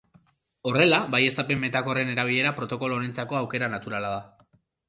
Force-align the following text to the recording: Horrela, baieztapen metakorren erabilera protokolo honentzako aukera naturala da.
Horrela, 0.69 0.97
baieztapen 1.15 1.61
metakorren 1.67 2.11
erabilera 2.15 2.57
protokolo 2.61 3.01
honentzako 3.01 3.41
aukera 3.43 3.73
naturala 3.75 4.15
da. 4.19 4.27